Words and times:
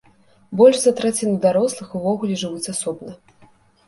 Больш 0.59 0.77
за 0.83 0.93
траціну 0.99 1.33
дарослых 1.43 1.89
увогуле 1.99 2.39
жывуць 2.45 2.71
асобна. 2.73 3.13